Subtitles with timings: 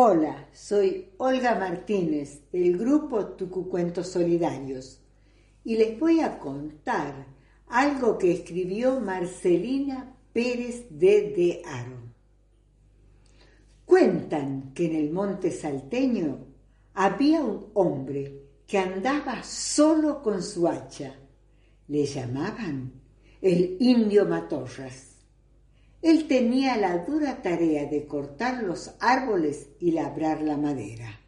[0.00, 5.00] Hola, soy Olga Martínez del grupo Tucucuentos Solidarios
[5.64, 7.26] y les voy a contar
[7.66, 11.98] algo que escribió Marcelina Pérez de De Aro.
[13.84, 16.46] Cuentan que en el monte salteño
[16.94, 21.16] había un hombre que andaba solo con su hacha.
[21.88, 22.92] Le llamaban
[23.42, 25.17] el indio Matorras.
[26.00, 31.20] Él tenía la dura tarea de cortar los árboles y labrar la madera.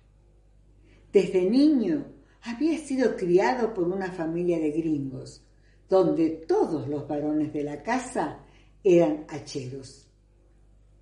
[1.12, 2.06] Desde niño
[2.42, 5.44] había sido criado por una familia de gringos,
[5.88, 8.44] donde todos los varones de la casa
[8.84, 10.06] eran hacheros.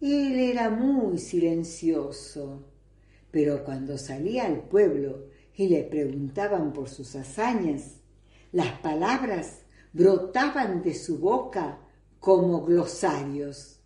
[0.00, 2.64] Él era muy silencioso,
[3.30, 8.00] pero cuando salía al pueblo y le preguntaban por sus hazañas,
[8.52, 9.62] las palabras
[9.92, 11.80] brotaban de su boca
[12.20, 13.80] como glosarios.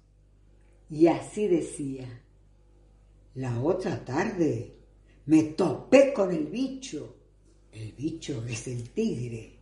[0.91, 2.07] Y así decía,
[3.35, 4.77] la otra tarde
[5.27, 7.17] me topé con el bicho.
[7.73, 9.59] El bicho es el tigre.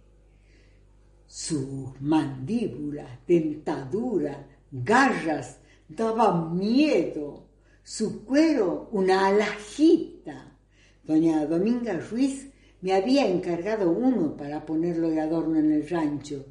[1.27, 7.47] Sus mandíbulas, dentadura, garras daban miedo.
[7.84, 10.59] Su cuero una alajita.
[11.05, 12.50] Doña Dominga Ruiz
[12.81, 16.44] me había encargado uno para ponerlo de adorno en el rancho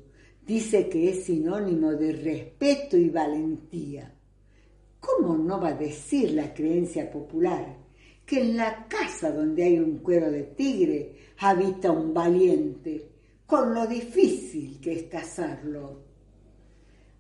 [0.50, 4.11] dice que es sinónimo de respeto y valentía.
[5.00, 7.78] ¿Cómo no va a decir la creencia popular
[8.25, 13.11] que en la casa donde hay un cuero de tigre habita un valiente,
[13.45, 16.02] con lo difícil que es cazarlo?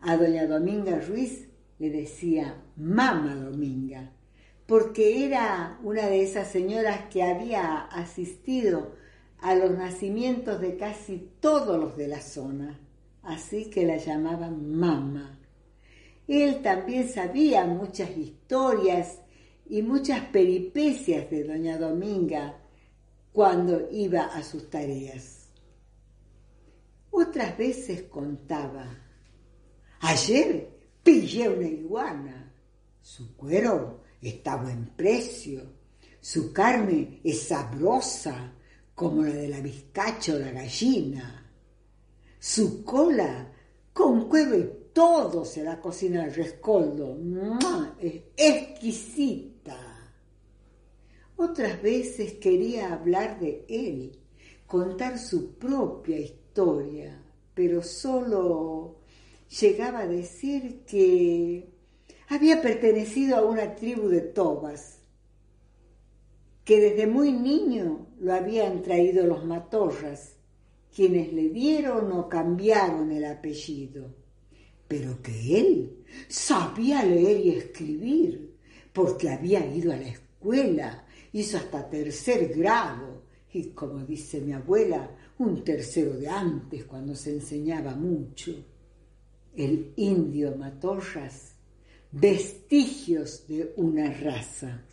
[0.01, 4.11] A doña Dominga Ruiz le decía Mama Dominga,
[4.65, 8.95] porque era una de esas señoras que había asistido
[9.37, 12.88] a los nacimientos de casi todos los de la zona
[13.23, 15.39] así que la llamaban mamá.
[16.27, 19.19] Él también sabía muchas historias
[19.67, 22.59] y muchas peripecias de doña Dominga
[23.31, 25.49] cuando iba a sus tareas.
[27.11, 28.85] Otras veces contaba,
[30.01, 30.69] ayer
[31.03, 32.53] pillé una iguana,
[33.01, 35.63] su cuero está a buen precio,
[36.21, 38.53] su carne es sabrosa
[38.93, 41.48] como la de la bizcacha o la gallina
[42.39, 43.51] su cola
[43.91, 47.17] con cuero y todo se la cocina el rescoldo.
[47.99, 49.77] Es exquisita.
[51.35, 54.17] Otras veces quería hablar de él,
[54.65, 57.21] contar su propia historia,
[57.53, 58.99] pero solo
[59.59, 61.69] llegaba a decir que
[62.27, 64.99] había pertenecido a una tribu de tobas,
[66.63, 70.38] que desde muy niño lo habían traído los matorras
[70.95, 74.13] quienes le dieron o cambiaron el apellido,
[74.87, 78.55] pero que él sabía leer y escribir,
[78.91, 83.23] porque había ido a la escuela, hizo hasta tercer grado,
[83.53, 88.53] y como dice mi abuela, un tercero de antes cuando se enseñaba mucho.
[89.55, 91.53] El indio Matorras,
[92.11, 94.83] vestigios de una raza.